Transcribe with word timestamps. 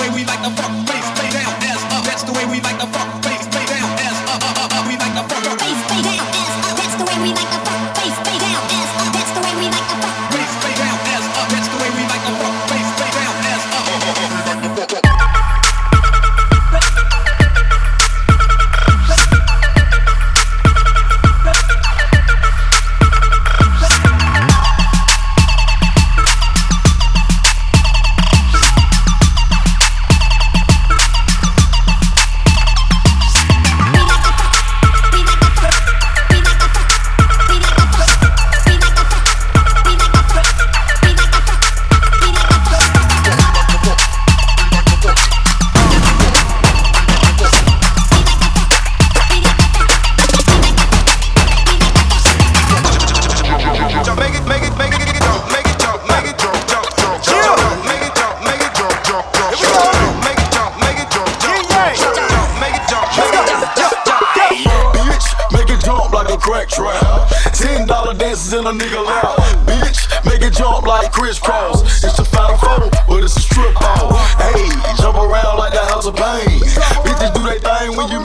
way 0.00 0.08
we 0.14 0.24
like 0.24 0.42
to 0.42 0.50
fuck. 0.62 0.99
trap. 66.70 67.28
Ten 67.52 67.86
dollar 67.86 68.14
dances 68.14 68.52
in 68.52 68.64
a 68.66 68.72
nigga 68.72 69.04
loud, 69.04 69.36
Bitch, 69.66 70.06
make 70.24 70.42
it 70.42 70.54
jump 70.54 70.86
like 70.86 71.12
Kris 71.12 71.38
Kross. 71.38 71.82
It's 72.02 72.16
the 72.16 72.24
final 72.24 72.56
four, 72.56 72.90
but 73.08 73.24
it's 73.24 73.36
a 73.36 73.40
strip 73.40 73.76
off. 73.82 74.14
Hey, 74.38 74.70
jump 74.96 75.18
around 75.18 75.58
like 75.58 75.72
the 75.72 75.84
house 75.90 76.06
of 76.06 76.14
pain. 76.14 76.62
Bitches 77.04 77.34
do 77.34 77.42
their 77.42 77.58
thing 77.58 77.96
when 77.96 78.08
you 78.08 78.22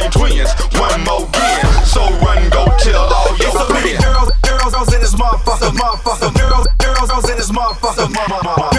gang 0.00 0.10
twins. 0.10 0.52
One 0.78 1.04
more 1.04 1.26
game. 1.30 1.84
so 1.84 2.02
run, 2.20 2.48
go 2.50 2.64
tell 2.78 3.12
all 3.12 3.28
your 3.38 3.48
it's 3.48 3.54
friends. 3.54 3.68
So 3.68 3.74
many 3.74 3.92
girls, 4.02 4.30
girls, 4.42 4.72
girls 4.74 4.94
in 4.94 5.00
this 5.00 5.14
motherfucker, 5.14 5.70
motherfucker. 5.70 6.34
Girls, 6.34 6.66
girls, 6.78 7.10
girls 7.10 7.30
in 7.30 7.36
this 7.36 7.50
motherfucker, 7.50 8.06
motherfucker. 8.06 8.73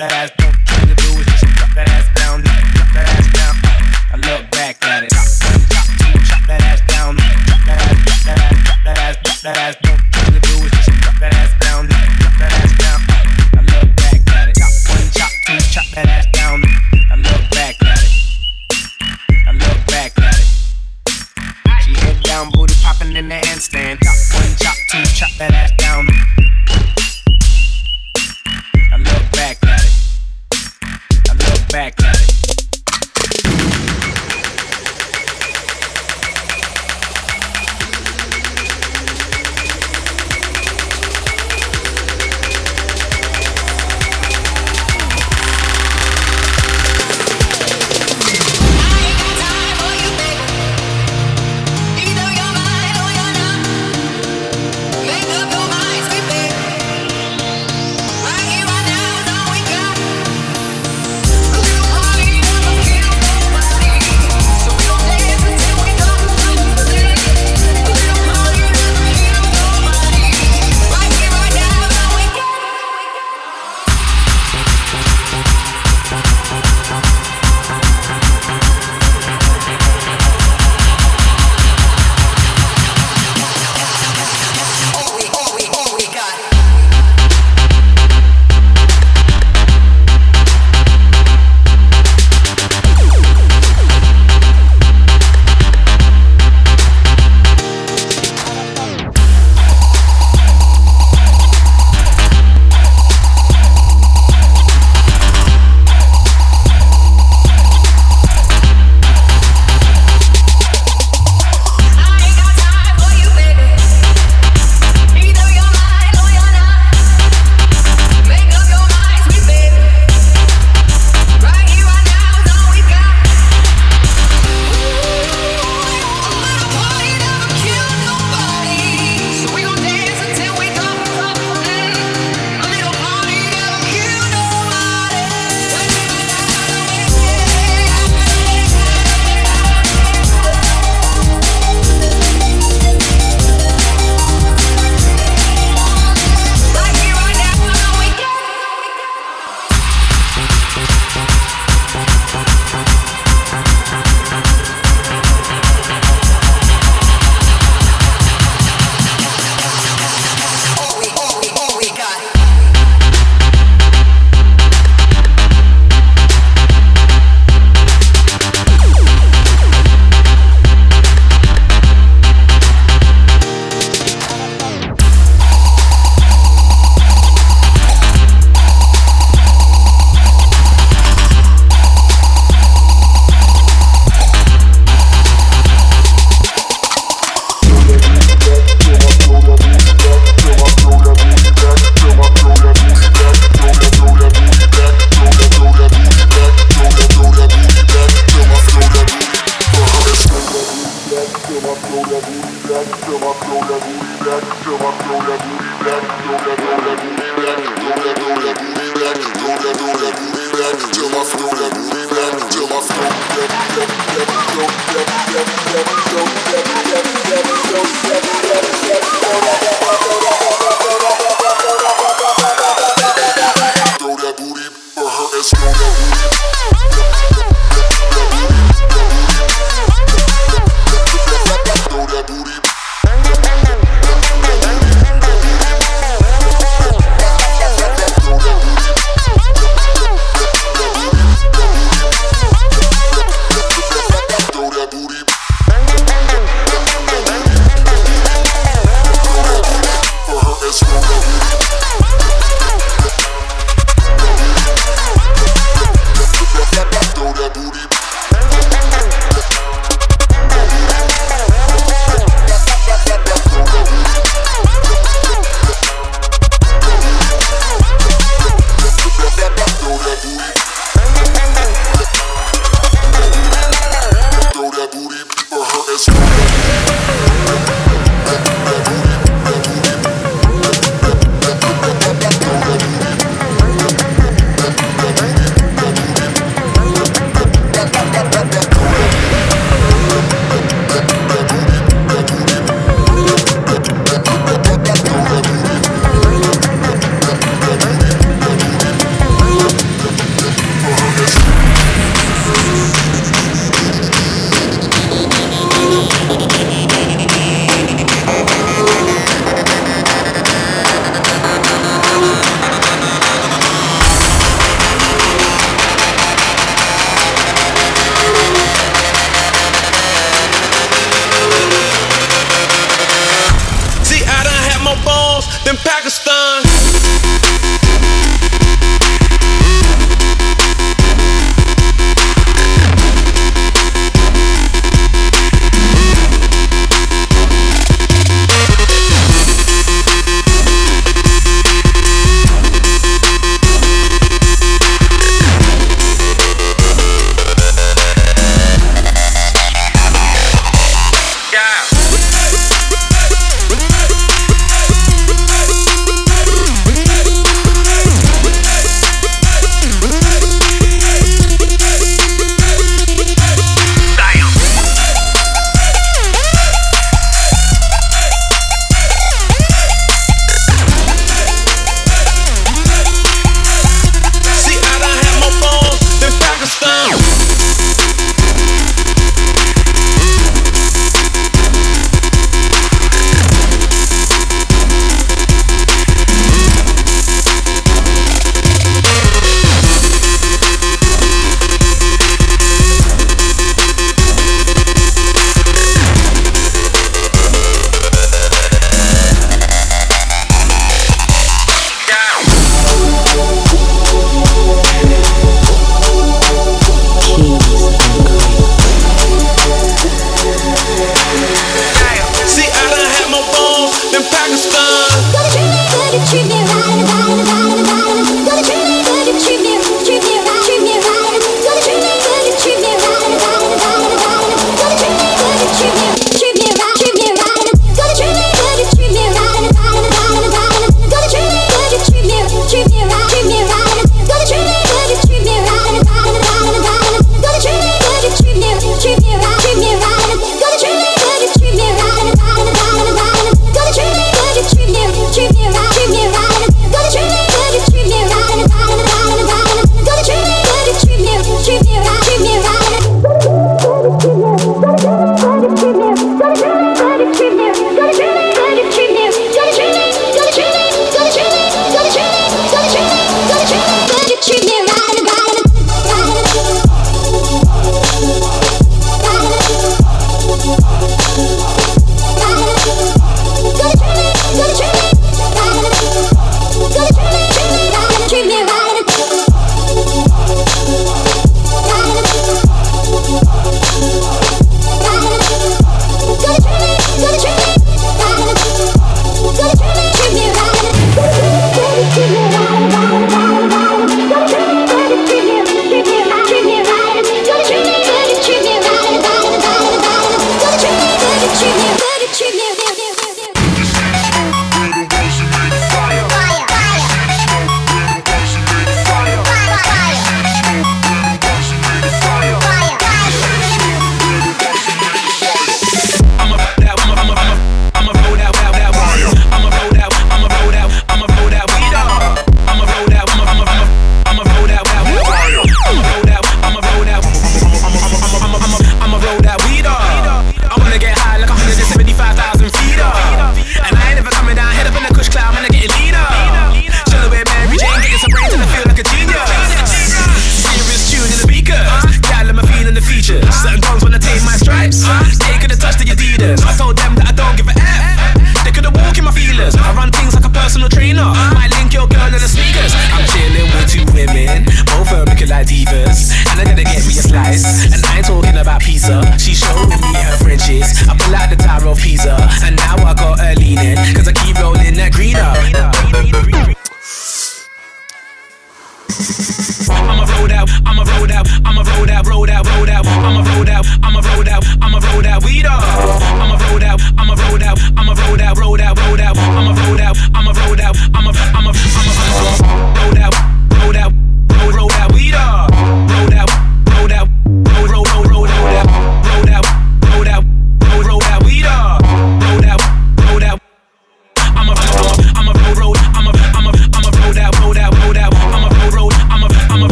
that 0.00 0.12
ass 0.12 0.39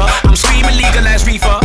I'm 0.00 0.36
screaming 0.36 0.76
legalized 0.76 1.26
reefer. 1.26 1.61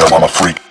I'm 0.00 0.22
a 0.22 0.28
freak. 0.28 0.61